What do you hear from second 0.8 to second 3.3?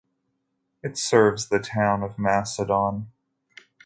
It serves the town of Macedon.